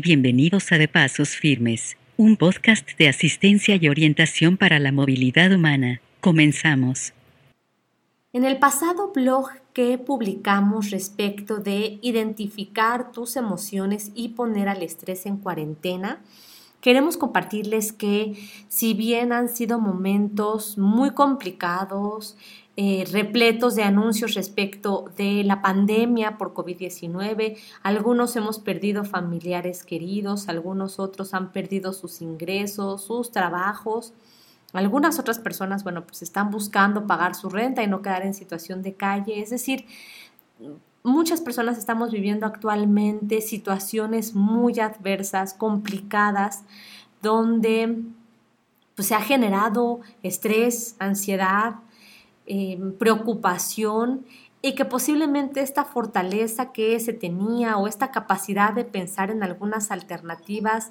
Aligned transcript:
Bienvenidos 0.00 0.70
a 0.70 0.78
De 0.78 0.86
Pasos 0.86 1.30
Firmes, 1.30 1.96
un 2.16 2.36
podcast 2.36 2.88
de 2.98 3.08
asistencia 3.08 3.76
y 3.80 3.88
orientación 3.88 4.56
para 4.56 4.78
la 4.78 4.92
movilidad 4.92 5.50
humana. 5.50 6.00
Comenzamos. 6.20 7.14
En 8.32 8.44
el 8.44 8.58
pasado 8.58 9.12
blog 9.12 9.48
que 9.72 9.98
publicamos 9.98 10.90
respecto 10.90 11.56
de 11.56 11.98
identificar 12.02 13.10
tus 13.10 13.34
emociones 13.36 14.12
y 14.14 14.30
poner 14.30 14.68
al 14.68 14.82
estrés 14.82 15.26
en 15.26 15.38
cuarentena, 15.38 16.22
queremos 16.80 17.16
compartirles 17.16 17.92
que 17.92 18.34
si 18.68 18.94
bien 18.94 19.32
han 19.32 19.48
sido 19.48 19.80
momentos 19.80 20.78
muy 20.78 21.10
complicados, 21.10 22.36
eh, 22.80 23.04
repletos 23.10 23.74
de 23.74 23.82
anuncios 23.82 24.34
respecto 24.34 25.10
de 25.16 25.42
la 25.42 25.62
pandemia 25.62 26.38
por 26.38 26.54
COVID-19. 26.54 27.56
Algunos 27.82 28.36
hemos 28.36 28.60
perdido 28.60 29.02
familiares 29.02 29.82
queridos, 29.82 30.48
algunos 30.48 31.00
otros 31.00 31.34
han 31.34 31.50
perdido 31.50 31.92
sus 31.92 32.20
ingresos, 32.20 33.02
sus 33.02 33.32
trabajos. 33.32 34.12
Algunas 34.72 35.18
otras 35.18 35.40
personas, 35.40 35.82
bueno, 35.82 36.06
pues 36.06 36.22
están 36.22 36.52
buscando 36.52 37.04
pagar 37.04 37.34
su 37.34 37.48
renta 37.48 37.82
y 37.82 37.88
no 37.88 38.00
quedar 38.00 38.24
en 38.24 38.32
situación 38.32 38.80
de 38.82 38.94
calle. 38.94 39.42
Es 39.42 39.50
decir, 39.50 39.84
muchas 41.02 41.40
personas 41.40 41.78
estamos 41.78 42.12
viviendo 42.12 42.46
actualmente 42.46 43.40
situaciones 43.40 44.36
muy 44.36 44.78
adversas, 44.78 45.52
complicadas, 45.52 46.62
donde 47.22 48.04
pues, 48.94 49.08
se 49.08 49.16
ha 49.16 49.20
generado 49.20 49.98
estrés, 50.22 50.94
ansiedad, 51.00 51.80
Em, 52.50 52.94
preocupación 52.94 54.24
y 54.62 54.74
que 54.74 54.86
posiblemente 54.86 55.60
esta 55.60 55.84
fortaleza 55.84 56.72
que 56.72 56.98
se 56.98 57.12
tenía 57.12 57.76
o 57.76 57.86
esta 57.86 58.10
capacidad 58.10 58.72
de 58.72 58.86
pensar 58.86 59.30
en 59.30 59.42
algunas 59.42 59.90
alternativas 59.90 60.90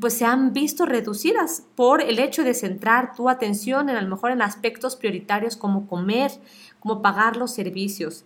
pues 0.00 0.14
se 0.14 0.24
han 0.24 0.52
visto 0.52 0.84
reducidas 0.84 1.62
por 1.76 2.02
el 2.02 2.18
hecho 2.18 2.42
de 2.42 2.54
centrar 2.54 3.14
tu 3.14 3.28
atención 3.28 3.88
en 3.88 3.94
a 3.94 4.02
lo 4.02 4.08
mejor 4.08 4.32
en 4.32 4.42
aspectos 4.42 4.96
prioritarios 4.96 5.56
como 5.56 5.86
comer, 5.86 6.32
como 6.80 7.02
pagar 7.02 7.36
los 7.36 7.52
servicios. 7.52 8.24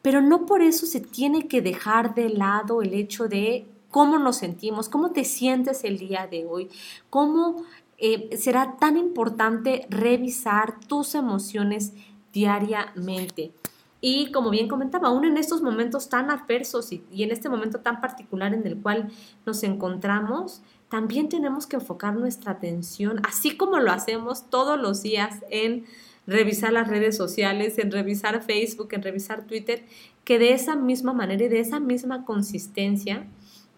Pero 0.00 0.22
no 0.22 0.46
por 0.46 0.62
eso 0.62 0.86
se 0.86 1.00
tiene 1.00 1.46
que 1.46 1.60
dejar 1.60 2.14
de 2.14 2.30
lado 2.30 2.80
el 2.80 2.94
hecho 2.94 3.28
de 3.28 3.66
cómo 3.90 4.18
nos 4.18 4.38
sentimos, 4.38 4.88
cómo 4.88 5.10
te 5.10 5.24
sientes 5.24 5.84
el 5.84 5.98
día 5.98 6.26
de 6.26 6.46
hoy, 6.46 6.70
cómo 7.10 7.64
eh, 8.04 8.36
será 8.36 8.76
tan 8.78 8.96
importante 8.96 9.86
revisar 9.88 10.80
tus 10.88 11.14
emociones 11.14 11.92
diariamente. 12.32 13.52
Y 14.00 14.32
como 14.32 14.50
bien 14.50 14.66
comentaba, 14.66 15.06
aún 15.06 15.24
en 15.24 15.36
estos 15.36 15.62
momentos 15.62 16.08
tan 16.08 16.28
adversos 16.28 16.90
y, 16.90 17.04
y, 17.12 17.22
en 17.22 17.30
este 17.30 17.48
momento 17.48 17.78
tan 17.78 18.00
particular 18.00 18.54
en 18.54 18.66
el 18.66 18.76
cual 18.76 19.12
nos 19.46 19.62
encontramos, 19.62 20.62
también 20.88 21.28
tenemos 21.28 21.68
que 21.68 21.76
enfocar 21.76 22.16
nuestra 22.16 22.50
atención, 22.50 23.20
así 23.24 23.56
como 23.56 23.78
lo 23.78 23.92
hacemos 23.92 24.50
todos 24.50 24.80
los 24.80 25.04
días 25.04 25.36
en 25.48 25.84
revisar 26.26 26.72
las 26.72 26.88
redes 26.88 27.16
sociales, 27.16 27.78
en 27.78 27.92
revisar 27.92 28.42
Facebook, 28.42 28.88
en 28.90 29.02
revisar 29.02 29.46
Twitter, 29.46 29.84
que 30.24 30.40
de 30.40 30.54
esa 30.54 30.74
misma 30.74 31.12
manera 31.12 31.44
y 31.44 31.48
de 31.48 31.60
esa 31.60 31.78
misma 31.78 32.24
consistencia 32.24 33.28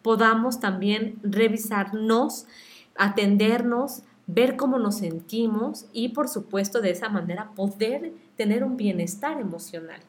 podamos 0.01 0.61
también 0.61 1.19
revisarnos, 1.23 2.47
atendernos, 2.97 4.03
ver 4.27 4.57
cómo 4.57 4.79
nos 4.79 4.99
sentimos 4.99 5.87
y 5.93 6.11
por 6.11 6.29
supuesto 6.29 6.81
de 6.81 6.91
esa 6.91 7.09
manera 7.09 7.51
poder 7.55 8.13
tener 8.37 8.65
un 8.65 8.77
bienestar 8.77 9.41
emocional. 9.41 10.01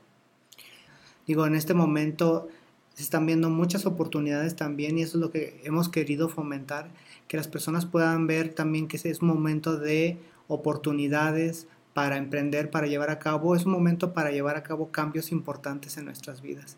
Digo, 1.27 1.45
en 1.45 1.55
este 1.55 1.73
momento 1.73 2.47
se 2.93 3.03
están 3.03 3.25
viendo 3.25 3.49
muchas 3.49 3.85
oportunidades 3.85 4.55
también 4.55 4.97
y 4.97 5.01
eso 5.01 5.17
es 5.17 5.21
lo 5.21 5.31
que 5.31 5.59
hemos 5.63 5.89
querido 5.89 6.29
fomentar, 6.29 6.89
que 7.27 7.37
las 7.37 7.47
personas 7.47 7.85
puedan 7.85 8.27
ver 8.27 8.53
también 8.53 8.87
que 8.87 8.97
es 8.97 9.21
un 9.21 9.27
momento 9.27 9.77
de 9.77 10.17
oportunidades 10.47 11.67
para 11.93 12.17
emprender, 12.17 12.69
para 12.69 12.87
llevar 12.87 13.09
a 13.09 13.19
cabo, 13.19 13.55
es 13.55 13.65
un 13.65 13.71
momento 13.71 14.13
para 14.13 14.31
llevar 14.31 14.55
a 14.55 14.63
cabo 14.63 14.91
cambios 14.91 15.31
importantes 15.31 15.97
en 15.97 16.05
nuestras 16.05 16.41
vidas. 16.41 16.77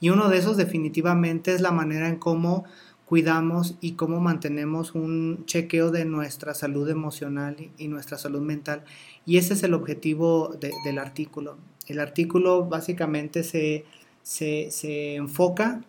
Y 0.00 0.10
uno 0.10 0.28
de 0.28 0.38
esos 0.38 0.56
definitivamente 0.56 1.54
es 1.54 1.60
la 1.60 1.72
manera 1.72 2.08
en 2.08 2.16
cómo 2.16 2.64
cuidamos 3.08 3.76
y 3.80 3.92
cómo 3.92 4.20
mantenemos 4.20 4.94
un 4.94 5.46
chequeo 5.46 5.90
de 5.90 6.04
nuestra 6.04 6.52
salud 6.52 6.90
emocional 6.90 7.56
y 7.78 7.88
nuestra 7.88 8.18
salud 8.18 8.42
mental. 8.42 8.84
Y 9.24 9.38
ese 9.38 9.54
es 9.54 9.62
el 9.62 9.72
objetivo 9.72 10.54
del 10.82 10.98
artículo. 10.98 11.56
El 11.86 12.00
artículo 12.00 12.66
básicamente 12.66 13.44
se, 13.44 13.86
se, 14.22 15.14
enfoca 15.14 15.80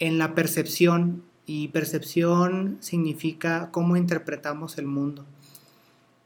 en 0.00 0.18
la 0.18 0.34
percepción 0.34 1.22
y 1.46 1.68
percepción 1.68 2.78
significa 2.80 3.70
cómo 3.70 3.96
interpretamos 3.96 4.78
el 4.78 4.86
mundo. 4.86 5.24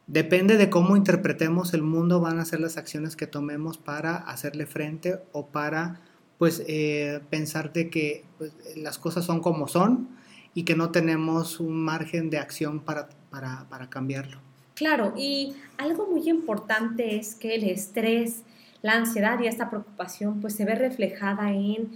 Depende 0.06 0.56
de 0.56 0.70
cómo 0.70 0.96
interpretemos 0.96 1.74
el 1.74 1.82
mundo, 1.82 2.20
van 2.20 2.38
a 2.38 2.46
ser 2.46 2.60
las 2.60 2.78
acciones 2.78 3.16
que 3.16 3.26
tomemos 3.26 3.76
para 3.76 4.16
hacerle 4.16 4.64
frente 4.64 5.20
o 5.32 5.48
para 5.48 6.00
pues 6.38 6.62
eh, 6.66 7.20
pensar 7.28 7.74
de 7.74 7.90
que 7.90 8.24
pues, 8.38 8.52
las 8.76 8.96
cosas 8.96 9.26
son 9.26 9.40
como 9.40 9.68
son 9.68 10.21
y 10.54 10.64
que 10.64 10.74
no 10.74 10.90
tenemos 10.90 11.60
un 11.60 11.82
margen 11.84 12.30
de 12.30 12.38
acción 12.38 12.80
para, 12.80 13.08
para, 13.30 13.88
cambiarlo. 13.88 14.38
Claro, 14.74 15.14
y 15.16 15.54
algo 15.78 16.06
muy 16.06 16.28
importante 16.28 17.16
es 17.16 17.34
que 17.34 17.54
el 17.54 17.64
estrés, 17.64 18.42
la 18.82 18.94
ansiedad 18.94 19.38
y 19.40 19.46
esta 19.46 19.70
preocupación 19.70 20.40
pues 20.40 20.54
se 20.54 20.64
ve 20.64 20.74
reflejada 20.74 21.52
en 21.52 21.90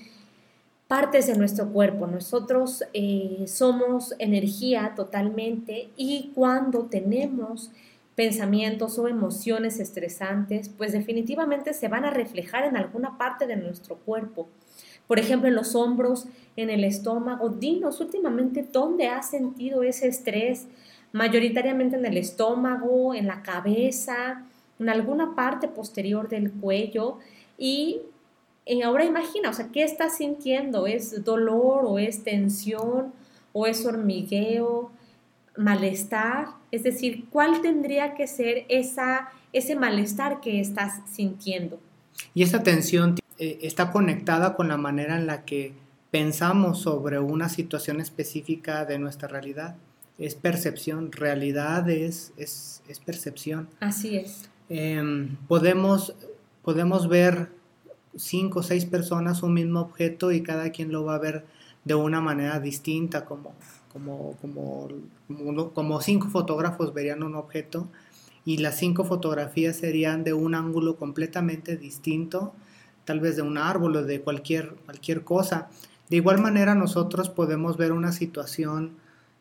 partes 0.89 1.27
de 1.27 1.37
nuestro 1.37 1.69
cuerpo. 1.73 2.07
Nosotros 2.07 2.85
eh, 2.95 3.45
somos 3.47 4.15
energía 4.19 4.95
totalmente 4.95 5.91
y 5.97 6.31
cuando 6.35 6.85
tenemos 6.85 7.71
pensamientos 8.15 8.99
o 8.99 9.09
emociones 9.09 9.79
estresantes, 9.79 10.71
pues 10.71 10.93
definitivamente 10.93 11.75
se 11.75 11.89
van 11.89 12.07
a 12.07 12.11
reflejar 12.11 12.65
en 12.65 12.77
alguna 12.77 13.19
parte 13.19 13.47
de 13.47 13.57
nuestro 13.57 13.97
cuerpo 13.97 14.49
por 15.07 15.19
ejemplo, 15.19 15.49
en 15.49 15.55
los 15.55 15.75
hombros, 15.75 16.27
en 16.57 16.71
el 16.71 16.85
estómago. 16.85 17.49
Dinos 17.49 18.01
últimamente 18.01 18.67
dónde 18.71 19.09
has 19.09 19.31
sentido 19.31 19.83
ese 19.83 20.09
estrés, 20.09 20.67
mayoritariamente 21.13 21.97
en 21.97 22.07
el 22.07 22.17
estómago, 22.17 23.15
en 23.15 23.27
la 23.27 23.43
cabeza, 23.43 24.45
en 24.79 24.89
alguna 24.89 25.35
parte 25.35 25.69
posterior 25.69 26.29
del 26.29 26.51
cuello. 26.53 27.19
Y 27.57 28.01
eh, 28.67 28.83
ahora 28.83 29.05
imagina, 29.05 29.51
o 29.51 29.53
sea, 29.53 29.69
¿qué 29.73 29.85
estás 29.85 30.17
sintiendo? 30.17 30.87
¿Es 30.87 31.25
dolor 31.25 31.85
o 31.87 31.99
es 31.99 32.25
tensión 32.25 33.13
o 33.53 33.67
es 33.67 33.87
hormigueo, 33.87 34.91
malestar? 35.57 36.49
Es 36.73 36.83
decir, 36.83 37.27
¿cuál 37.31 37.63
tendría 37.63 38.15
que 38.15 38.27
ser 38.27 38.65
esa, 38.69 39.29
ese 39.53 39.77
malestar 39.77 40.41
que 40.41 40.61
estás 40.61 41.01
sintiendo? 41.09 41.79
Y 42.35 42.43
esa 42.43 42.63
tensión 42.63 43.15
eh, 43.39 43.59
está 43.63 43.91
conectada 43.91 44.57
con 44.57 44.69
la 44.69 44.77
manera 44.77 45.17
en 45.17 45.27
la 45.27 45.45
que 45.45 45.75
pensamos 46.11 46.81
sobre 46.81 47.19
una 47.19 47.49
situación 47.49 48.01
específica 48.01 48.85
de 48.85 48.99
nuestra 48.99 49.29
realidad. 49.29 49.77
Es 50.19 50.35
percepción, 50.35 51.13
realidad 51.13 51.91
es, 51.91 52.33
es, 52.39 52.81
percepción. 53.05 53.69
Así 53.81 54.17
es. 54.17 54.49
Em, 54.71 55.37
podemos, 55.49 56.15
podemos 56.63 57.09
ver 57.09 57.51
cinco 58.17 58.61
o 58.61 58.63
seis 58.63 58.87
personas 58.87 59.43
un 59.43 59.53
mismo 59.53 59.81
objeto 59.81 60.33
y 60.33 60.43
cada 60.43 60.71
quien 60.71 60.91
lo 60.91 61.05
va 61.05 61.17
a 61.17 61.19
ver 61.19 61.45
de 61.85 61.95
una 61.95 62.23
manera 62.23 62.59
distinta, 62.59 63.27
como, 63.27 63.53
como, 63.93 64.37
como, 64.41 64.89
como, 65.29 65.71
como 65.73 66.01
cinco 66.01 66.29
fotógrafos 66.29 66.95
verían 66.95 67.23
un 67.23 67.35
objeto 67.35 67.89
y 68.47 68.59
las 68.59 68.79
cinco 68.79 69.05
fotografías 69.05 69.77
serían 69.77 70.25
de 70.25 70.33
un 70.33 70.55
ángulo 70.55 70.97
completamente 70.97 71.77
distinto 71.77 72.55
tal 73.07 73.21
vez 73.21 73.37
de 73.37 73.43
un 73.43 73.57
árbol 73.57 73.97
o 73.97 74.03
de 74.03 74.21
cualquier, 74.21 74.75
cualquier 74.85 75.25
cosa. 75.25 75.71
De 76.11 76.17
igual 76.17 76.39
manera 76.39 76.75
nosotros 76.75 77.31
podemos 77.31 77.79
ver 77.79 77.93
una 77.93 78.13
situación 78.13 78.97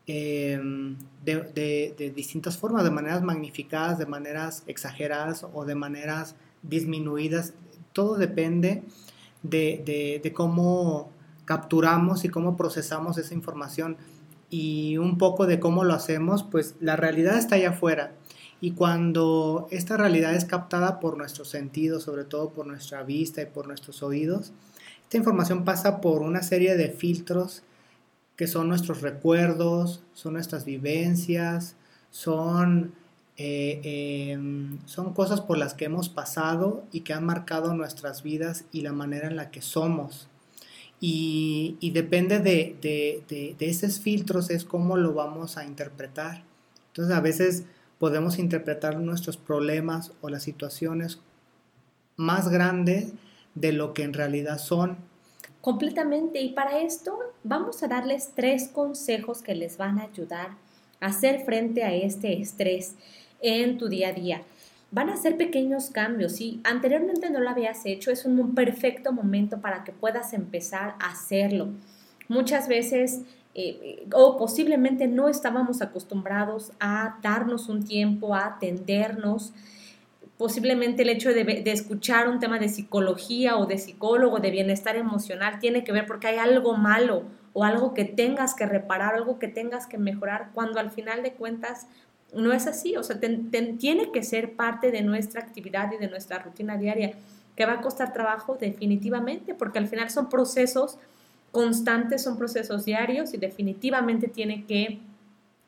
em, 0.07 0.95
de, 1.25 2.13
distintas 2.15 2.57
formas, 2.57 2.85
de 2.85 2.91
maneras 2.91 3.23
magnificadas, 3.23 3.99
de 3.99 4.05
maneras 4.05 4.63
exageradas 4.67 5.45
o 5.51 5.65
de 5.65 5.75
maneras 5.75 6.35
disminuidas. 6.63 7.53
Todo 7.91 8.15
depende 8.15 8.83
de, 9.43 10.19
de 10.23 10.33
cómo 10.33 11.11
capturamos 11.43 12.23
y 12.23 12.29
cómo 12.29 12.55
procesamos 12.55 13.17
esa 13.17 13.33
información 13.33 13.97
y 14.49 14.97
un 14.97 15.17
poco 15.17 15.47
de 15.47 15.59
cómo 15.59 15.83
lo 15.83 15.93
hacemos, 15.93 16.43
pues 16.43 16.75
la 16.79 16.95
realidad 16.95 17.37
está 17.37 17.55
allá 17.55 17.71
afuera 17.71 18.13
y 18.61 18.71
cuando 18.71 19.67
esta 19.71 19.97
realidad 19.97 20.33
es 20.33 20.45
captada 20.45 20.99
por 20.99 21.17
nuestros 21.17 21.49
sentidos, 21.49 22.03
sobre 22.03 22.23
todo 22.23 22.49
por 22.49 22.65
nuestra 22.65 23.03
vista 23.03 23.41
y 23.41 23.45
por 23.45 23.67
nuestros 23.67 24.01
oídos, 24.01 24.53
esta 25.03 25.17
información 25.17 25.65
pasa 25.65 26.01
por 26.01 26.21
una 26.21 26.41
serie 26.41 26.75
de 26.75 26.89
filtros 26.89 27.63
que 28.35 28.47
son 28.47 28.67
nuestros 28.67 29.01
recuerdos, 29.01 30.01
son 30.13 30.33
nuestras 30.33 30.65
vivencias, 30.65 31.75
son, 32.09 32.93
eh, 33.37 33.81
em, 34.33 34.79
son 34.85 35.13
cosas 35.13 35.41
por 35.41 35.57
las 35.57 35.73
que 35.73 35.85
hemos 35.85 36.09
pasado 36.09 36.85
y 36.91 37.01
que 37.01 37.13
han 37.13 37.25
marcado 37.25 37.73
nuestras 37.73 38.23
vidas 38.23 38.65
y 38.71 38.81
la 38.81 38.93
manera 38.93 39.27
en 39.27 39.35
la 39.35 39.51
que 39.51 39.61
somos. 39.61 40.27
Y, 40.99 41.77
y 41.81 41.91
depende 41.91 42.39
de, 42.39 42.77
de, 42.81 43.23
de, 43.27 43.55
de, 43.59 43.69
esos 43.69 43.99
filtros 43.99 44.49
es 44.49 44.63
cómo 44.65 44.97
lo 44.97 45.13
vamos 45.13 45.57
a 45.57 45.65
interpretar. 45.65 46.43
Entonces 46.87 47.15
a 47.15 47.21
veces 47.21 47.65
podemos 48.05 48.37
interpretar 48.37 48.99
nuestros 48.99 49.35
problemas 49.35 50.11
o 50.21 50.29
las 50.29 50.43
situaciones 50.43 51.19
más 52.17 52.49
grandes 52.49 53.13
de 53.55 53.73
lo 53.73 53.95
que 53.95 54.03
en 54.03 54.13
realidad 54.13 54.59
son. 54.59 54.97
Completamente. 55.59 56.39
Y 56.39 56.53
para 56.53 56.77
esto 56.81 57.17
vamos 57.43 57.81
a 57.81 57.87
darles 57.87 58.29
tres 58.35 58.67
consejos 58.67 59.41
que 59.41 59.55
les 59.55 59.77
van 59.79 59.97
a 59.97 60.03
ayudar 60.03 60.49
a 60.99 61.07
hacer 61.07 61.45
frente 61.45 61.83
a 61.83 61.95
este 61.95 62.39
estrés 62.39 62.93
en 63.41 63.79
tu 63.79 63.89
día 63.89 64.09
a 64.09 64.13
día. 64.13 64.43
Van 64.91 65.09
a 65.09 65.17
ser 65.17 65.35
pequeños 65.35 65.89
cambios. 65.89 66.33
Si 66.33 66.61
anteriormente 66.63 67.31
no 67.31 67.39
lo 67.39 67.49
habías 67.49 67.87
hecho, 67.87 68.11
es 68.11 68.23
un 68.23 68.53
perfecto 68.53 69.13
momento 69.13 69.61
para 69.61 69.83
que 69.83 69.93
puedas 69.93 70.33
empezar 70.33 70.93
a 70.99 71.09
hacerlo. 71.09 71.69
Muchas 72.27 72.67
veces 72.67 73.21
eh, 73.55 74.05
o 74.13 74.37
posiblemente 74.37 75.07
no 75.07 75.29
estábamos 75.29 75.81
acostumbrados 75.81 76.73
a 76.79 77.17
darnos 77.21 77.69
un 77.69 77.85
tiempo, 77.85 78.35
a 78.35 78.45
atendernos. 78.47 79.53
Posiblemente 80.37 81.03
el 81.03 81.09
hecho 81.09 81.29
de, 81.29 81.45
de, 81.45 81.71
escuchar 81.71 82.27
un 82.27 82.39
tema 82.39 82.59
de 82.59 82.67
psicología 82.67 83.55
o 83.55 83.65
de 83.65 83.77
psicólogo, 83.77 84.39
de 84.39 84.51
bienestar 84.51 84.97
emocional, 84.97 85.59
tiene 85.59 85.85
que 85.85 85.93
ver 85.93 86.05
porque 86.05 86.27
hay 86.27 86.37
algo 86.37 86.75
malo 86.75 87.23
o 87.53 87.63
algo 87.63 87.93
que 87.93 88.03
tengas 88.03 88.53
que 88.53 88.65
reparar, 88.65 89.15
algo 89.15 89.39
que 89.39 89.47
tengas 89.47 89.87
que 89.87 89.97
mejorar, 89.97 90.51
cuando 90.53 90.81
al 90.81 90.91
final 90.91 91.23
de 91.23 91.31
cuentas 91.31 91.87
no 92.33 92.51
es 92.51 92.67
así. 92.67 92.97
O 92.97 93.03
sea, 93.03 93.17
tiene 93.19 94.11
que 94.11 94.23
ser 94.23 94.57
parte 94.57 94.91
de 94.91 95.01
nuestra 95.01 95.41
actividad 95.41 95.89
y 95.93 95.97
de 95.97 96.09
nuestra 96.09 96.39
rutina 96.39 96.77
diaria, 96.77 97.13
que 97.55 97.65
va 97.65 97.75
a 97.75 97.81
costar 97.81 98.11
trabajo 98.11 98.57
definitivamente, 98.59 99.53
porque 99.53 99.79
al 99.79 99.87
final 99.87 100.09
son 100.09 100.27
procesos 100.27 100.99
constantes, 101.55 102.21
son 102.21 102.37
procesos 102.37 102.83
diarios 102.83 103.33
y 103.33 103.37
definitivamente 103.37 104.27
tiene 104.27 104.65
que 104.65 104.99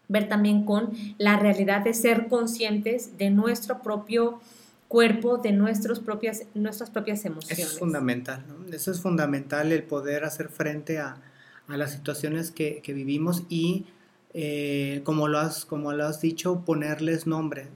ver 0.10 0.28
también 0.28 0.66
con 0.66 0.92
la 1.18 1.40
realidad 1.40 1.82
de 1.82 1.94
ser 1.94 2.28
conscientes 2.28 3.18
de 3.18 3.30
nuestro 3.30 3.82
propio 3.82 4.42
cuerpo, 4.90 5.38
de 5.38 5.54
nuestros 5.54 6.02
propias, 6.02 6.44
nuestras 6.56 6.90
propias 6.90 7.24
emociones. 7.24 7.60
Eso 7.60 7.72
es 7.72 7.80
fundamental, 7.80 8.44
¿no? 8.50 8.76
Eso 8.76 8.92
es 8.92 9.00
fundamental 9.00 9.72
el 9.72 9.84
poder 9.84 10.26
hacer 10.26 10.50
frente 10.50 11.00
a, 11.00 11.22
a 11.70 11.78
las 11.78 11.94
situaciones 11.94 12.52
que, 12.52 12.82
que 12.84 12.92
vivimos 12.92 13.44
y, 13.48 13.86
eh, 14.34 15.00
como, 15.06 15.30
lo 15.30 15.40
has, 15.40 15.64
como 15.64 15.94
lo 15.94 16.06
has 16.06 16.20
dicho, 16.20 16.66
ponerles 16.66 17.28
nombre 17.28 17.70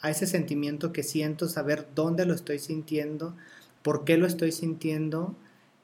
a 0.00 0.10
ese 0.10 0.28
sentimiento 0.28 0.92
que 0.92 1.02
siento, 1.02 1.48
saber 1.48 1.88
dónde 1.96 2.24
lo 2.24 2.34
estoy 2.34 2.60
sintiendo, 2.60 3.34
por 3.82 4.04
qué 4.04 4.16
lo 4.16 4.28
estoy 4.28 4.52
sintiendo 4.52 5.34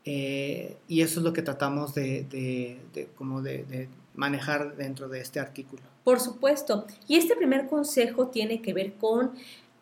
eh, 0.05 0.77
y 0.89 1.03
eso 1.03 1.21
es 1.21 1.25
lo 1.25 1.33
que 1.33 1.43
tratamos 1.43 1.95
de, 1.95 2.79
como 3.17 3.43
de, 3.43 3.89
manejar 4.15 4.77
dentro 4.77 5.09
de 5.09 5.21
este 5.21 5.41
artículo. 5.41 5.83
Por 6.05 6.21
supuesto. 6.21 6.87
Y 7.07 7.17
este 7.17 7.37
primer 7.37 7.69
consejo 7.69 8.29
tiene 8.29 8.61
que 8.61 8.75
ver 8.75 8.95
con 8.95 9.33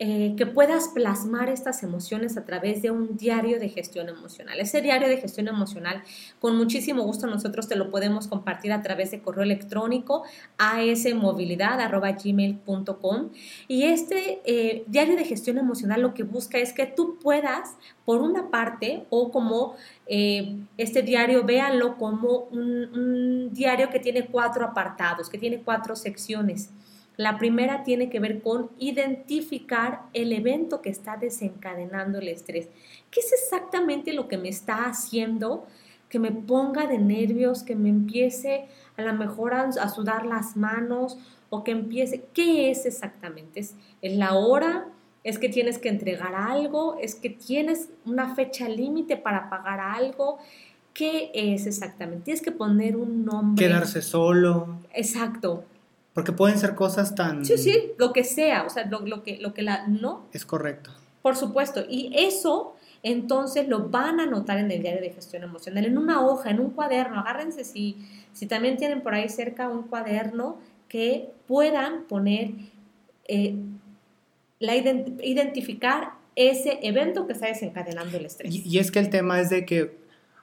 eh, 0.03 0.33
que 0.39 0.47
puedas 0.47 0.89
plasmar 0.89 1.51
estas 1.51 1.83
emociones 1.83 2.39
a 2.39 2.47
través 2.47 2.81
de 2.81 2.91
un 2.91 3.19
diario 3.19 3.61
de 3.61 3.69
gestión 3.69 4.09
emocional. 4.09 4.59
Ese 4.59 4.81
diario 4.81 5.09
de 5.09 5.19
gestión 5.19 5.47
emocional, 5.47 6.03
con 6.41 6.57
muchísimo 6.57 7.03
gusto 7.03 7.27
nosotros 7.27 7.69
te 7.69 7.77
lo 7.77 7.91
podemos 7.91 8.27
compartir 8.27 8.73
a 8.73 8.81
través 8.81 9.11
de 9.11 9.21
correo 9.21 9.45
electrónico 9.45 10.23
asmovilidad.gmail.com 10.57 13.29
y 13.69 13.83
este 13.83 14.41
eh, 14.47 14.85
diario 14.87 15.17
de 15.17 15.27
gestión 15.27 15.59
emocional 15.59 16.01
lo 16.01 16.15
que 16.15 16.23
busca 16.23 16.57
es 16.57 16.73
que 16.73 16.87
tú 16.87 17.19
puedas, 17.23 17.77
por 18.07 18.23
una 18.23 18.49
parte, 18.49 19.05
o 19.11 19.31
como 19.31 19.75
eh, 20.07 20.61
este 20.79 21.03
diario, 21.03 21.45
véanlo 21.45 21.99
como 21.99 22.49
un, 22.53 22.89
un 22.95 23.53
diario 23.53 23.91
que 23.91 24.01
tiene 24.01 24.29
cuatro 24.29 24.65
apartados, 24.65 25.29
que 25.29 25.37
tiene 25.37 25.61
cuatro 25.61 25.95
secciones. 25.95 26.71
La 27.21 27.37
primera 27.37 27.83
tiene 27.85 28.09
que 28.09 28.19
ver 28.19 28.41
con 28.41 28.71
identificar 28.79 30.05
el 30.15 30.33
evento 30.33 30.81
que 30.81 30.89
está 30.89 31.19
desencadenando 31.19 32.19
el 32.19 32.29
estrés. 32.29 32.71
¿Qué 33.11 33.21
es 33.21 33.31
exactamente 33.35 34.15
lo 34.15 34.27
que 34.27 34.39
me 34.39 34.49
está 34.49 34.87
haciendo 34.87 35.67
que 36.09 36.19
me 36.19 36.33
ponga 36.33 36.87
de 36.87 36.97
nervios, 36.97 37.63
que 37.63 37.77
me 37.77 37.91
empiece 37.91 38.69
a 38.97 39.03
lo 39.03 39.13
mejor 39.13 39.53
a, 39.53 39.71
sudar 39.91 40.25
las 40.25 40.57
manos 40.57 41.19
o 41.51 41.63
que 41.63 41.73
empiece? 41.73 42.25
¿Qué 42.33 42.71
es 42.71 42.87
exactamente? 42.87 43.61
¿Es, 43.61 43.75
¿Es 44.01 44.17
la 44.17 44.33
hora? 44.33 44.89
¿Es 45.23 45.39
que 45.39 45.51
tienes 45.51 45.77
que 45.77 45.91
entregar 45.91 46.35
algo? 46.35 46.97
¿Es 47.03 47.17
que 47.17 47.29
tienes 47.29 47.91
una 48.07 48.35
fecha 48.35 48.67
límite 48.67 49.19
para 49.19 49.51
pagar 49.51 49.79
algo? 49.79 50.39
¿Qué 50.95 51.31
es 51.35 51.67
exactamente? 51.67 52.25
Tienes 52.25 52.43
que 52.43 52.53
poner 52.53 52.97
un 52.97 53.27
nombre. 53.27 53.63
Quedarse 53.63 54.01
solo. 54.01 54.79
Exacto. 54.95 55.67
Porque 56.21 56.33
pueden 56.33 56.59
ser 56.59 56.75
cosas 56.75 57.15
tan... 57.15 57.47
Sí, 57.47 57.57
sí, 57.57 57.93
lo 57.97 58.13
que 58.13 58.25
sea, 58.25 58.65
o 58.65 58.69
sea, 58.69 58.85
lo, 58.85 59.01
lo, 59.01 59.23
que, 59.23 59.39
lo 59.39 59.55
que 59.55 59.63
la... 59.63 59.87
No. 59.87 60.27
Es 60.35 60.45
correcto. 60.45 60.91
Por 61.23 61.35
supuesto, 61.35 61.83
y 61.89 62.13
eso 62.15 62.77
entonces 63.03 63.69
lo 63.69 63.89
van 63.89 64.21
a 64.21 64.25
anotar 64.25 64.59
en 64.59 64.71
el 64.71 64.83
diario 64.83 65.01
de 65.01 65.09
gestión 65.15 65.45
emocional, 65.45 65.87
en 65.87 65.97
una 65.97 66.21
hoja, 66.21 66.51
en 66.51 66.61
un 66.61 66.73
cuaderno. 66.73 67.21
Agárrense 67.21 67.65
si, 67.65 68.07
si 68.35 68.45
también 68.45 68.77
tienen 68.77 69.01
por 69.01 69.15
ahí 69.15 69.31
cerca 69.31 69.71
un 69.71 69.85
cuaderno 69.85 70.59
que 70.89 71.31
puedan 71.49 72.05
poner, 72.05 72.51
eh, 73.27 73.55
la 74.59 74.77
ident 74.77 75.23
identificar 75.23 76.13
ese 76.37 76.81
evento 76.83 77.27
que 77.27 77.33
está 77.33 77.47
desencadenando 77.47 78.19
el 78.19 78.27
estrés. 78.27 78.55
Y, 78.55 78.69
y 78.69 78.79
es 78.79 78.91
que 78.91 78.99
el 78.99 79.09
tema 79.09 79.41
es 79.41 79.49
de 79.49 79.65
que 79.65 79.97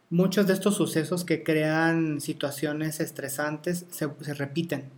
muchos 0.09 0.47
de 0.47 0.53
estos 0.53 0.73
sucesos 0.73 1.23
que 1.23 1.43
crean 1.43 2.19
situaciones 2.19 2.99
estresantes 2.99 3.85
se, 3.91 4.09
se 4.21 4.33
repiten. 4.33 4.97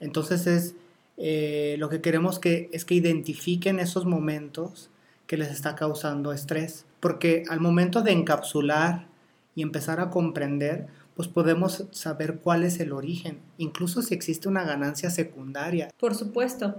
Entonces 0.00 0.46
es 0.46 0.74
eh, 1.16 1.76
lo 1.78 1.88
que 1.88 2.00
queremos 2.00 2.38
que 2.38 2.70
es 2.72 2.84
que 2.84 2.94
identifiquen 2.94 3.80
esos 3.80 4.06
momentos 4.06 4.90
que 5.26 5.36
les 5.36 5.50
está 5.50 5.74
causando 5.74 6.32
estrés, 6.32 6.86
porque 7.00 7.44
al 7.48 7.60
momento 7.60 8.02
de 8.02 8.12
encapsular 8.12 9.06
y 9.54 9.62
empezar 9.62 10.00
a 10.00 10.10
comprender, 10.10 10.86
pues 11.14 11.28
podemos 11.28 11.84
saber 11.90 12.38
cuál 12.38 12.62
es 12.62 12.78
el 12.78 12.92
origen, 12.92 13.40
incluso 13.58 14.02
si 14.02 14.14
existe 14.14 14.48
una 14.48 14.64
ganancia 14.64 15.10
secundaria. 15.10 15.90
Por 15.98 16.14
supuesto. 16.14 16.76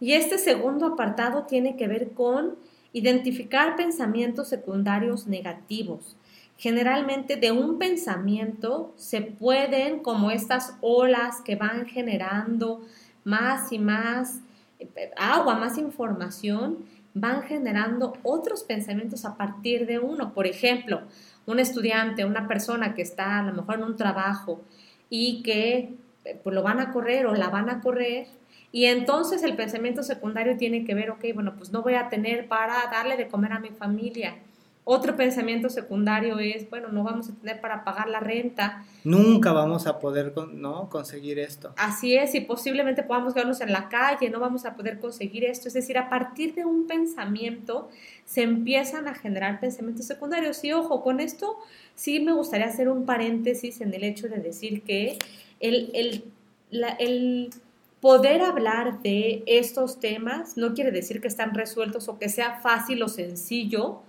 Y 0.00 0.12
este 0.12 0.38
segundo 0.38 0.86
apartado 0.86 1.44
tiene 1.44 1.76
que 1.76 1.88
ver 1.88 2.12
con 2.12 2.56
identificar 2.92 3.76
pensamientos 3.76 4.48
secundarios 4.48 5.26
negativos. 5.26 6.16
Generalmente 6.60 7.36
de 7.36 7.52
un 7.52 7.78
pensamiento 7.78 8.92
se 8.96 9.22
pueden, 9.22 10.00
como 10.00 10.30
estas 10.30 10.76
olas 10.82 11.40
que 11.40 11.56
van 11.56 11.86
generando 11.86 12.82
más 13.24 13.72
y 13.72 13.78
más 13.78 14.40
eh, 14.78 15.10
agua, 15.16 15.54
más 15.54 15.78
información, 15.78 16.76
van 17.14 17.44
generando 17.44 18.12
otros 18.22 18.62
pensamientos 18.62 19.24
a 19.24 19.38
partir 19.38 19.86
de 19.86 20.00
uno. 20.00 20.34
Por 20.34 20.46
ejemplo, 20.46 21.00
un 21.46 21.60
estudiante, 21.60 22.26
una 22.26 22.46
persona 22.46 22.92
que 22.92 23.00
está 23.00 23.38
a 23.38 23.42
lo 23.42 23.54
mejor 23.54 23.76
en 23.76 23.84
un 23.84 23.96
trabajo 23.96 24.60
y 25.08 25.42
que 25.42 25.94
eh, 26.26 26.40
pues, 26.44 26.54
lo 26.54 26.62
van 26.62 26.78
a 26.78 26.92
correr 26.92 27.24
o 27.24 27.34
la 27.34 27.48
van 27.48 27.70
a 27.70 27.80
correr, 27.80 28.26
y 28.70 28.84
entonces 28.84 29.42
el 29.44 29.56
pensamiento 29.56 30.02
secundario 30.02 30.58
tiene 30.58 30.84
que 30.84 30.94
ver, 30.94 31.10
ok, 31.10 31.24
bueno, 31.32 31.54
pues 31.56 31.72
no 31.72 31.80
voy 31.80 31.94
a 31.94 32.10
tener 32.10 32.48
para 32.48 32.74
darle 32.90 33.16
de 33.16 33.28
comer 33.28 33.54
a 33.54 33.60
mi 33.60 33.70
familia 33.70 34.36
otro 34.84 35.14
pensamiento 35.14 35.68
secundario 35.68 36.38
es, 36.38 36.68
bueno, 36.68 36.88
no 36.88 37.04
vamos 37.04 37.28
a 37.28 37.34
tener 37.34 37.60
para 37.60 37.84
pagar 37.84 38.08
la 38.08 38.18
renta. 38.18 38.84
Nunca 39.04 39.52
vamos 39.52 39.86
a 39.86 39.98
poder 39.98 40.32
¿no? 40.52 40.88
conseguir 40.88 41.38
esto. 41.38 41.72
Así 41.76 42.16
es, 42.16 42.34
y 42.34 42.40
posiblemente 42.40 43.02
podamos 43.02 43.34
quedarnos 43.34 43.60
en 43.60 43.72
la 43.72 43.88
calle, 43.88 44.30
no 44.30 44.40
vamos 44.40 44.64
a 44.64 44.74
poder 44.74 44.98
conseguir 44.98 45.44
esto. 45.44 45.68
Es 45.68 45.74
decir, 45.74 45.98
a 45.98 46.08
partir 46.08 46.54
de 46.54 46.64
un 46.64 46.86
pensamiento 46.86 47.90
se 48.24 48.42
empiezan 48.42 49.06
a 49.06 49.14
generar 49.14 49.60
pensamientos 49.60 50.06
secundarios. 50.06 50.64
Y 50.64 50.72
ojo, 50.72 51.02
con 51.02 51.20
esto 51.20 51.58
sí 51.94 52.20
me 52.20 52.32
gustaría 52.32 52.66
hacer 52.66 52.88
un 52.88 53.04
paréntesis 53.04 53.80
en 53.82 53.92
el 53.92 54.02
hecho 54.02 54.28
de 54.28 54.38
decir 54.38 54.82
que 54.82 55.18
el, 55.60 55.90
el, 55.94 56.24
la, 56.70 56.88
el 56.88 57.50
poder 58.00 58.40
hablar 58.40 59.02
de 59.02 59.42
estos 59.46 60.00
temas 60.00 60.56
no 60.56 60.74
quiere 60.74 60.90
decir 60.90 61.20
que 61.20 61.28
están 61.28 61.54
resueltos 61.54 62.08
o 62.08 62.18
que 62.18 62.30
sea 62.30 62.60
fácil 62.60 63.02
o 63.02 63.08
sencillo 63.08 64.02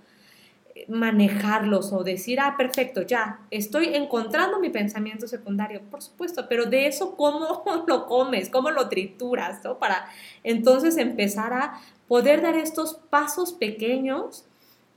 manejarlos 0.88 1.92
o 1.92 2.04
decir, 2.04 2.40
ah, 2.40 2.54
perfecto, 2.56 3.02
ya, 3.02 3.40
estoy 3.50 3.94
encontrando 3.94 4.60
mi 4.60 4.70
pensamiento 4.70 5.26
secundario, 5.26 5.82
por 5.90 6.02
supuesto, 6.02 6.46
pero 6.48 6.66
de 6.66 6.86
eso, 6.86 7.16
¿cómo 7.16 7.62
lo 7.86 8.06
comes? 8.06 8.48
¿Cómo 8.50 8.70
lo 8.70 8.88
trituras? 8.88 9.62
¿no? 9.64 9.78
Para 9.78 10.06
entonces 10.44 10.96
empezar 10.96 11.52
a 11.52 11.80
poder 12.08 12.42
dar 12.42 12.56
estos 12.56 12.94
pasos 13.10 13.52
pequeños 13.52 14.44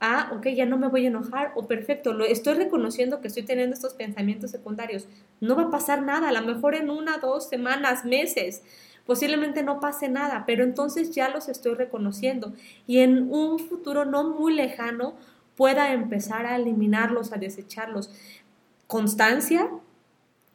a, 0.00 0.30
ok, 0.34 0.48
ya 0.48 0.66
no 0.66 0.76
me 0.76 0.88
voy 0.88 1.06
a 1.06 1.08
enojar, 1.08 1.52
o 1.56 1.66
perfecto, 1.66 2.12
lo, 2.12 2.24
estoy 2.24 2.54
reconociendo 2.54 3.20
que 3.20 3.28
estoy 3.28 3.44
teniendo 3.44 3.74
estos 3.74 3.94
pensamientos 3.94 4.50
secundarios, 4.50 5.08
no 5.40 5.56
va 5.56 5.62
a 5.62 5.70
pasar 5.70 6.02
nada, 6.02 6.28
a 6.28 6.32
lo 6.32 6.42
mejor 6.42 6.74
en 6.74 6.90
una, 6.90 7.18
dos 7.18 7.48
semanas, 7.48 8.04
meses, 8.04 8.62
posiblemente 9.06 9.62
no 9.62 9.80
pase 9.80 10.08
nada, 10.08 10.44
pero 10.46 10.64
entonces 10.64 11.14
ya 11.14 11.30
los 11.30 11.48
estoy 11.48 11.74
reconociendo 11.74 12.52
y 12.86 12.98
en 12.98 13.32
un 13.32 13.58
futuro 13.58 14.04
no 14.04 14.24
muy 14.24 14.52
lejano 14.52 15.14
pueda 15.56 15.92
empezar 15.92 16.46
a 16.46 16.56
eliminarlos, 16.56 17.32
a 17.32 17.36
desecharlos. 17.36 18.10
constancia, 18.86 19.68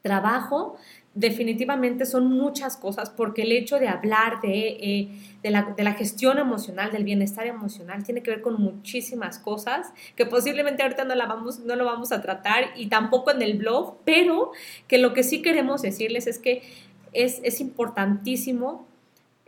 trabajo, 0.01 0.77
definitivamente 1.13 2.05
son 2.05 2.27
muchas 2.27 2.77
cosas 2.77 3.09
porque 3.09 3.41
el 3.41 3.51
hecho 3.51 3.79
de 3.79 3.89
hablar 3.89 4.39
de, 4.41 4.77
eh, 4.79 5.09
la, 5.43 5.93
gestión 5.93 6.37
emocional, 6.37 6.91
del 6.91 7.03
bienestar 7.03 7.45
emocional, 7.47 8.03
tiene 8.03 8.23
que 8.23 8.31
ver 8.31 8.41
con 8.41 8.61
muchísimas 8.61 9.37
cosas 9.37 9.91
que 10.15 10.25
posiblemente 10.25 10.83
ahorita 10.83 11.03
no, 11.03 11.15
la 11.15 11.25
vamos, 11.25 11.59
no 11.59 11.75
lo 11.75 11.85
vamos 11.85 12.11
a 12.11 12.21
tratar 12.21 12.71
y 12.75 12.87
tampoco 12.87 13.31
en 13.31 13.41
el 13.41 13.57
blog, 13.57 13.97
pero 14.05 14.51
que 14.87 14.97
lo 14.97 15.13
que 15.13 15.23
sí 15.23 15.41
queremos 15.41 15.81
decirles 15.81 16.27
es 16.27 16.39
que 16.39 16.63
es, 17.11 17.41
es 17.43 17.59
importantísimo 17.59 18.87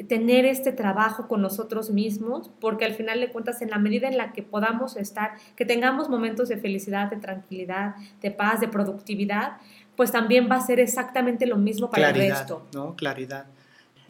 tener 0.07 0.45
este 0.45 0.71
trabajo 0.71 1.27
con 1.27 1.41
nosotros 1.41 1.91
mismos, 1.91 2.49
porque 2.59 2.85
al 2.85 2.93
final 2.93 3.19
de 3.19 3.31
cuentas, 3.31 3.61
en 3.61 3.69
la 3.69 3.77
medida 3.77 4.07
en 4.07 4.17
la 4.17 4.33
que 4.33 4.41
podamos 4.41 4.97
estar, 4.97 5.33
que 5.55 5.65
tengamos 5.65 6.09
momentos 6.09 6.49
de 6.49 6.57
felicidad, 6.57 7.09
de 7.09 7.17
tranquilidad, 7.17 7.95
de 8.21 8.31
paz, 8.31 8.59
de 8.59 8.67
productividad, 8.67 9.57
pues 9.95 10.11
también 10.11 10.49
va 10.49 10.55
a 10.55 10.61
ser 10.65 10.79
exactamente 10.79 11.45
lo 11.45 11.57
mismo 11.57 11.89
para 11.89 12.09
el 12.09 12.15
resto. 12.15 12.65
¿no? 12.73 12.95
Claridad. 12.95 13.45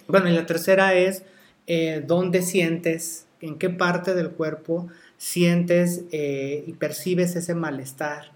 Bueno, 0.08 0.30
y 0.30 0.34
la 0.34 0.46
tercera 0.46 0.94
es 0.94 1.24
eh, 1.68 2.04
dónde 2.06 2.42
sientes, 2.42 3.28
en 3.42 3.58
qué 3.58 3.70
parte 3.70 4.14
del 4.14 4.32
cuerpo 4.32 4.88
sientes 5.18 6.06
eh, 6.12 6.64
y 6.66 6.74
percibes 6.74 7.36
ese 7.36 7.56
malestar. 7.56 8.32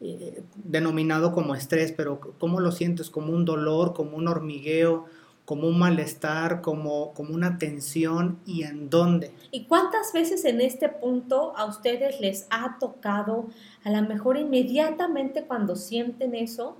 Eh, 0.00 0.42
denominado 0.54 1.32
como 1.32 1.56
estrés, 1.56 1.90
pero 1.90 2.20
¿cómo 2.38 2.60
lo 2.60 2.70
sientes? 2.70 3.10
¿Como 3.10 3.32
un 3.32 3.44
dolor, 3.44 3.94
como 3.94 4.16
un 4.16 4.28
hormigueo, 4.28 5.06
como 5.48 5.66
un 5.66 5.78
malestar, 5.78 6.60
como, 6.60 7.14
como 7.14 7.34
una 7.34 7.56
tensión 7.56 8.38
y 8.44 8.64
en 8.64 8.90
dónde? 8.90 9.30
¿Y 9.50 9.64
cuántas 9.64 10.12
veces 10.12 10.44
en 10.44 10.60
este 10.60 10.90
punto 10.90 11.54
a 11.56 11.64
ustedes 11.64 12.20
les 12.20 12.46
ha 12.50 12.76
tocado, 12.78 13.48
a 13.82 13.88
lo 13.88 14.06
mejor 14.06 14.36
inmediatamente 14.36 15.44
cuando 15.44 15.74
sienten 15.74 16.34
eso, 16.34 16.76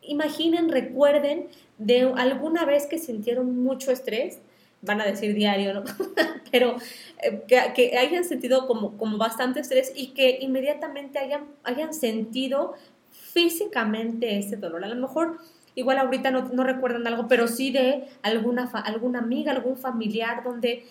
imaginen, 0.00 0.68
recuerden 0.68 1.46
de 1.78 2.12
alguna 2.16 2.64
vez 2.64 2.88
que 2.88 2.98
sintieron 2.98 3.62
mucho 3.62 3.92
estrés, 3.92 4.40
van 4.80 5.00
a 5.00 5.04
decir 5.04 5.32
diario, 5.32 5.72
¿no? 5.72 5.84
Pero 6.50 6.74
eh, 7.22 7.44
que, 7.46 7.96
hayan 7.96 8.24
sentido 8.24 8.66
como, 8.66 8.98
como 8.98 9.16
bastante 9.16 9.60
estrés 9.60 9.92
y 9.94 10.08
que 10.08 10.38
inmediatamente 10.40 11.20
hayan, 11.20 11.44
hayan 11.62 11.94
sentido 11.94 12.74
físicamente 13.12 14.40
ese 14.40 14.56
dolor. 14.56 14.84
A 14.84 14.88
lo 14.88 14.96
mejor, 14.96 15.38
igual 15.74 15.98
ahorita 15.98 16.30
no, 16.30 16.48
no 16.48 16.64
recuerdan 16.64 17.06
algo, 17.06 17.28
pero 17.28 17.48
sí 17.48 17.70
de 17.70 18.08
alguna, 18.22 18.70
alguna 18.84 19.20
amiga, 19.20 19.52
algún 19.52 19.76
familiar 19.76 20.44
donde, 20.44 20.86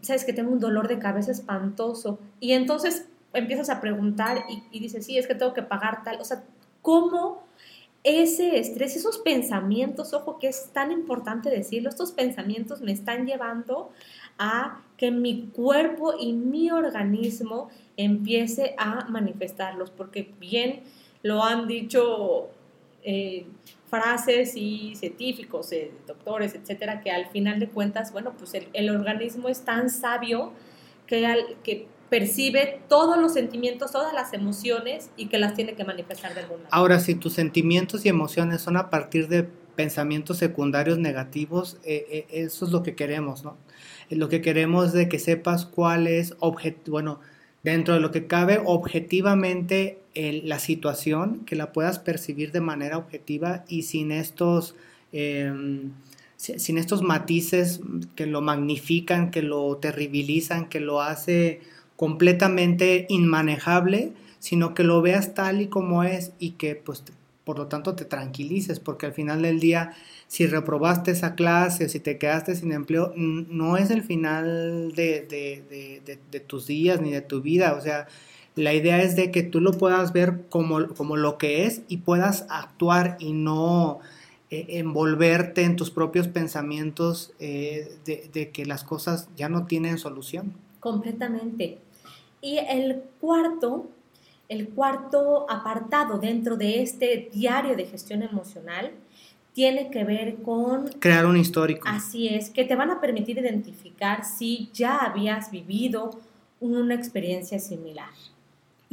sabes 0.00 0.24
que 0.24 0.32
tengo 0.32 0.52
un 0.52 0.60
dolor 0.60 0.88
de 0.88 0.98
cabeza 0.98 1.30
espantoso. 1.30 2.18
Y 2.40 2.52
entonces 2.52 3.06
empiezas 3.32 3.70
a 3.70 3.80
preguntar 3.80 4.44
y, 4.70 4.80
dices, 4.80 5.06
sí, 5.06 5.18
es 5.18 5.26
que 5.26 5.34
tengo 5.34 5.54
que 5.54 5.62
pagar 5.62 6.02
tal. 6.04 6.20
O 6.20 6.24
sea, 6.24 6.42
¿cómo 6.80 7.42
ese 8.04 8.58
estrés, 8.58 8.96
esos 8.96 9.18
pensamientos, 9.18 10.12
ojo 10.12 10.38
que 10.38 10.48
es 10.48 10.70
tan 10.72 10.90
importante 10.90 11.50
decirlo, 11.50 11.88
estos 11.88 12.12
pensamientos 12.12 12.80
me 12.80 12.92
están 12.92 13.26
llevando 13.26 13.90
a 14.38 14.82
que 14.96 15.10
mi 15.10 15.48
cuerpo 15.52 16.14
y 16.18 16.32
mi 16.32 16.70
organismo 16.70 17.68
empiece 17.96 18.74
a 18.76 19.06
manifestarlos, 19.08 19.90
porque 19.90 20.32
bien 20.40 20.80
lo 21.22 21.44
han 21.44 21.68
dicho 21.68 22.48
eh, 23.04 23.46
frases 23.92 24.54
y 24.56 24.94
científicos, 24.96 25.70
eh, 25.72 25.92
doctores, 26.06 26.54
etcétera, 26.54 27.02
que 27.02 27.10
al 27.10 27.26
final 27.26 27.60
de 27.60 27.68
cuentas, 27.68 28.10
bueno, 28.10 28.32
pues 28.38 28.52
el, 28.54 28.90
organismo 28.90 29.50
es 29.50 29.66
tan 29.66 29.90
sabio 29.90 30.54
que, 31.06 31.26
al, 31.26 31.40
que 31.62 31.88
percibe 32.08 32.80
todos 32.88 33.18
los 33.18 33.34
sentimientos, 33.34 33.92
todas 33.92 34.14
las 34.14 34.32
emociones 34.32 35.10
y 35.18 35.26
que 35.26 35.38
las 35.38 35.52
tiene 35.52 35.74
que 35.74 35.84
manifestar 35.84 36.32
de 36.32 36.40
alguna 36.40 36.60
manera. 36.60 36.70
Ahora, 36.72 37.00
si 37.00 37.14
tus 37.14 37.34
sentimientos 37.34 38.06
y 38.06 38.08
emociones 38.08 38.62
son 38.62 38.78
a 38.78 38.88
partir 38.88 39.28
de 39.28 39.42
pensamientos 39.76 40.38
secundarios 40.38 40.98
negativos, 40.98 41.78
eh, 41.84 42.06
eh, 42.10 42.26
eso 42.30 42.64
es 42.64 42.72
lo 42.72 42.82
que 42.82 42.94
queremos, 42.94 43.44
¿no? 43.44 43.58
Eh, 44.08 44.16
lo 44.16 44.30
que 44.30 44.40
queremos 44.40 44.86
es 44.86 44.92
de 44.92 45.08
que 45.08 45.18
sepas 45.18 45.66
cuál 45.66 46.06
es, 46.06 46.34
bueno, 46.86 47.20
dentro 47.62 47.94
de 47.94 48.00
lo 48.00 48.10
que 48.10 48.26
cabe 48.26 48.60
objetivamente 48.64 49.98
la 50.14 50.58
situación, 50.58 51.44
que 51.46 51.56
la 51.56 51.72
puedas 51.72 51.98
percibir 51.98 52.52
de 52.52 52.60
manera 52.60 52.98
objetiva 52.98 53.64
y 53.68 53.82
sin 53.82 54.12
estos... 54.12 54.74
Em, 55.12 55.92
sin 56.36 56.76
estos 56.76 57.02
matices 57.02 57.80
que 58.16 58.26
lo 58.26 58.40
magnifican, 58.40 59.30
que 59.30 59.42
lo 59.42 59.76
terribilizan, 59.76 60.68
que 60.68 60.80
lo 60.80 61.00
hace 61.00 61.60
completamente 61.94 63.06
inmanejable, 63.08 64.12
sino 64.40 64.74
que 64.74 64.82
lo 64.82 65.00
veas 65.02 65.34
tal 65.34 65.60
y 65.60 65.68
como 65.68 66.02
es 66.02 66.32
y 66.40 66.52
que 66.52 66.74
pues 66.74 67.04
por 67.44 67.58
lo 67.58 67.66
tanto 67.66 67.94
te 67.94 68.04
tranquilices, 68.04 68.80
porque 68.80 69.06
al 69.06 69.12
final 69.12 69.42
del 69.42 69.60
día 69.60 69.94
si 70.28 70.46
reprobaste 70.46 71.10
esa 71.10 71.34
clase 71.34 71.88
si 71.88 72.00
te 72.00 72.18
quedaste 72.18 72.54
sin 72.54 72.72
empleo, 72.72 73.12
no 73.16 73.76
es 73.76 73.90
el 73.90 74.02
final 74.02 74.92
de, 74.94 76.08
tus 76.46 76.66
días 76.66 77.00
ni 77.00 77.10
de 77.10 77.20
tu 77.20 77.40
vida, 77.42 77.74
o 77.74 77.80
sea, 77.80 78.06
la 78.54 78.74
idea 78.74 79.02
es 79.02 79.16
de 79.16 79.30
que 79.30 79.42
tú 79.42 79.60
lo 79.60 79.72
puedas 79.72 80.12
ver 80.12 80.42
como, 80.50 80.88
como 80.88 81.16
lo 81.16 81.38
que 81.38 81.64
es 81.64 81.82
y 81.88 81.98
puedas 81.98 82.46
actuar 82.50 83.16
y 83.18 83.32
no 83.32 84.00
eh, 84.50 84.66
envolverte 84.78 85.62
en 85.62 85.76
tus 85.76 85.90
propios 85.90 86.28
pensamientos 86.28 87.32
eh, 87.40 87.96
de 88.04 88.50
que 88.50 88.66
las 88.66 88.84
cosas 88.84 89.28
ya 89.36 89.48
no 89.48 89.66
tienen 89.66 89.96
solución. 89.96 90.52
Completamente. 90.80 91.78
Y 92.42 92.58
el 92.58 93.04
cuarto, 93.20 93.86
el 94.52 94.68
cuarto 94.68 95.46
apartado 95.48 96.18
dentro 96.18 96.56
de 96.56 96.82
este 96.82 97.30
diario 97.32 97.74
de 97.74 97.86
gestión 97.86 98.22
emocional 98.22 98.92
tiene 99.54 99.90
que 99.90 100.04
ver 100.04 100.36
con... 100.42 100.88
Crear 100.98 101.26
un 101.26 101.36
histórico. 101.36 101.88
Así 101.88 102.28
es, 102.28 102.50
que 102.50 102.64
te 102.64 102.76
van 102.76 102.90
a 102.90 103.00
permitir 103.00 103.38
identificar 103.38 104.24
si 104.24 104.70
ya 104.72 104.98
habías 104.98 105.50
vivido 105.50 106.10
una 106.60 106.94
experiencia 106.94 107.58
similar. 107.58 108.10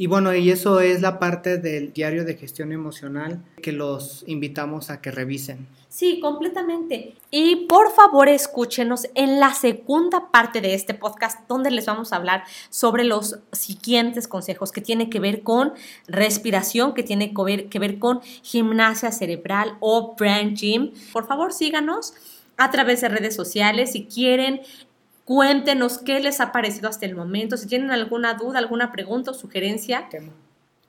Y 0.00 0.06
bueno, 0.06 0.34
y 0.34 0.50
eso 0.50 0.80
es 0.80 1.02
la 1.02 1.18
parte 1.18 1.58
del 1.58 1.92
diario 1.92 2.24
de 2.24 2.34
gestión 2.34 2.72
emocional 2.72 3.44
que 3.62 3.70
los 3.70 4.24
invitamos 4.26 4.88
a 4.88 5.02
que 5.02 5.10
revisen. 5.10 5.68
Sí, 5.90 6.20
completamente. 6.20 7.16
Y 7.30 7.66
por 7.66 7.92
favor 7.92 8.30
escúchenos 8.30 9.08
en 9.14 9.40
la 9.40 9.52
segunda 9.52 10.30
parte 10.30 10.62
de 10.62 10.72
este 10.72 10.94
podcast 10.94 11.46
donde 11.48 11.70
les 11.70 11.84
vamos 11.84 12.14
a 12.14 12.16
hablar 12.16 12.44
sobre 12.70 13.04
los 13.04 13.40
siguientes 13.52 14.26
consejos 14.26 14.72
que 14.72 14.80
tiene 14.80 15.10
que 15.10 15.20
ver 15.20 15.42
con 15.42 15.74
respiración, 16.06 16.94
que 16.94 17.02
tiene 17.02 17.34
que 17.34 17.42
ver, 17.42 17.68
que 17.68 17.78
ver 17.78 17.98
con 17.98 18.22
gimnasia 18.22 19.12
cerebral 19.12 19.76
o 19.80 20.16
brain 20.18 20.56
gym. 20.56 20.92
Por 21.12 21.26
favor 21.26 21.52
síganos 21.52 22.14
a 22.56 22.70
través 22.70 23.02
de 23.02 23.10
redes 23.10 23.34
sociales 23.34 23.92
si 23.92 24.06
quieren 24.06 24.62
Cuéntenos 25.24 25.98
qué 25.98 26.20
les 26.20 26.40
ha 26.40 26.52
parecido 26.52 26.88
hasta 26.88 27.06
el 27.06 27.14
momento. 27.14 27.56
Si 27.56 27.66
tienen 27.66 27.90
alguna 27.90 28.34
duda, 28.34 28.58
alguna 28.58 28.92
pregunta 28.92 29.30
o 29.30 29.34
sugerencia, 29.34 30.08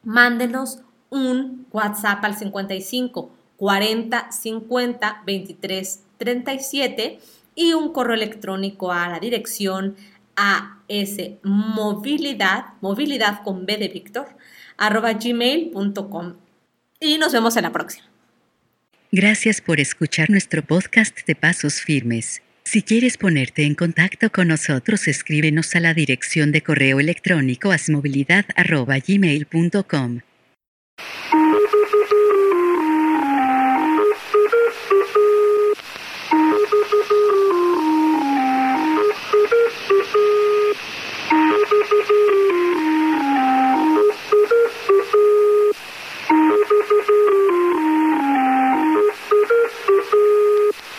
mándenos 0.03 0.79
un 1.09 1.67
WhatsApp 1.71 2.23
al 2.23 2.35
55 2.35 3.31
40 3.57 4.31
50 4.31 5.23
23 5.25 6.00
37 6.17 7.19
y 7.55 7.73
un 7.73 7.93
correo 7.93 8.15
electrónico 8.15 8.91
a 8.91 9.09
la 9.09 9.19
dirección 9.19 9.95
asmovilidad, 10.35 12.65
movilidad 12.81 13.43
con 13.43 13.65
B 13.65 13.77
de 13.77 13.88
Víctor, 13.89 14.27
arroba 14.77 15.13
gmail.com. 15.13 16.35
Y 17.00 17.17
nos 17.17 17.33
vemos 17.33 17.57
en 17.57 17.63
la 17.63 17.71
próxima. 17.71 18.05
Gracias 19.11 19.61
por 19.61 19.79
escuchar 19.79 20.29
nuestro 20.29 20.63
podcast 20.63 21.25
de 21.25 21.35
Pasos 21.35 21.81
Firmes. 21.81 22.43
Si 22.63 22.83
quieres 22.83 23.17
ponerte 23.17 23.65
en 23.65 23.75
contacto 23.75 24.31
con 24.31 24.47
nosotros, 24.47 25.07
escríbenos 25.07 25.75
a 25.75 25.79
la 25.79 25.93
dirección 25.93 26.51
de 26.51 26.61
correo 26.61 26.99
electrónico 26.99 27.71
asmovilidad.gmail.com. 27.71 30.19